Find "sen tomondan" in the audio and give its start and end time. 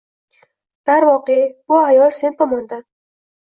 2.21-2.83